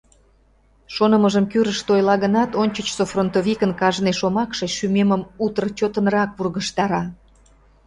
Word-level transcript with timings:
Шонымыжым 0.93 1.45
кӱрышт 1.51 1.87
ойла 1.93 2.15
гынат, 2.23 2.51
ончычсо 2.61 3.03
фронтовикын 3.11 3.71
кажне 3.81 4.11
шомакше 4.19 4.65
шӱмемым 4.75 5.21
утыр 5.45 5.65
чотынрак 5.77 6.29
вургыжтара. 6.37 7.03